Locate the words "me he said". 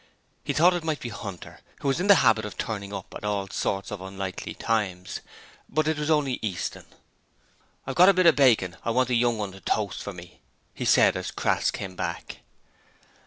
10.11-11.15